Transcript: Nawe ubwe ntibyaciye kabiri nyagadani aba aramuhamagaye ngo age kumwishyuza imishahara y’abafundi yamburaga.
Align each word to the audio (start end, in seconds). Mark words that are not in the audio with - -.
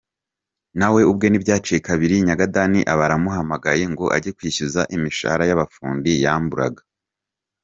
Nawe 0.79 1.01
ubwe 1.11 1.27
ntibyaciye 1.29 1.79
kabiri 1.87 2.15
nyagadani 2.27 2.79
aba 2.91 3.03
aramuhamagaye 3.07 3.83
ngo 3.93 4.05
age 4.15 4.29
kumwishyuza 4.37 4.81
imishahara 4.95 5.43
y’abafundi 5.49 6.11
yamburaga. 6.23 6.81